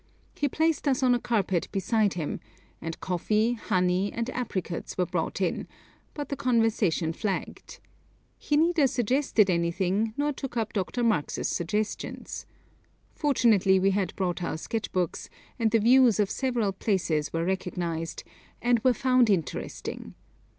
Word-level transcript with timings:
He 0.33 0.49
placed 0.49 0.87
us 0.87 1.03
on 1.03 1.13
a 1.13 1.19
carpet 1.19 1.67
beside 1.71 2.15
him, 2.15 2.39
and 2.81 2.99
coffee, 3.01 3.53
honey, 3.53 4.11
and 4.11 4.31
apricots 4.31 4.97
were 4.97 5.05
brought 5.05 5.39
in, 5.39 5.67
but 6.15 6.29
the 6.29 6.35
conversation 6.35 7.13
flagged. 7.13 7.79
He 8.39 8.57
neither 8.57 8.87
suggested 8.87 9.47
anything 9.47 10.15
nor 10.17 10.33
took 10.33 10.57
up 10.57 10.73
Dr. 10.73 11.03
Marx's 11.03 11.49
suggestions. 11.49 12.47
Fortunately, 13.13 13.79
we 13.79 13.91
had 13.91 14.15
brought 14.15 14.41
our 14.41 14.57
sketch 14.57 14.91
books, 14.91 15.29
and 15.59 15.69
the 15.69 15.77
views 15.77 16.19
of 16.19 16.31
several 16.31 16.71
places 16.71 17.31
were 17.31 17.45
recognised, 17.45 18.23
and 18.59 18.79
were 18.79 18.95
found 18.95 19.29
interesting. 19.29 20.15